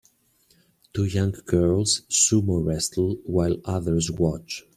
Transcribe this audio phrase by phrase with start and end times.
[0.95, 4.63] Two young girls sumo wrestle while others watch.